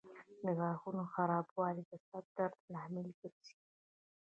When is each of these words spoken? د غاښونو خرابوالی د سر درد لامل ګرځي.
د 0.43 0.45
غاښونو 0.57 1.03
خرابوالی 1.13 1.83
د 1.89 1.91
سر 2.07 2.23
درد 2.37 2.57
لامل 2.73 3.07
ګرځي. 3.21 3.55